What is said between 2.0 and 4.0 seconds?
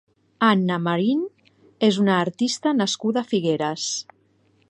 una artista nascuda a Figueres.